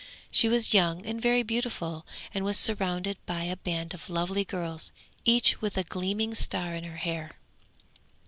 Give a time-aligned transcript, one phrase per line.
[0.31, 4.91] She was young and very beautiful, and was surrounded by a band of lovely girls,
[5.25, 7.33] each with a gleaming star in her hair.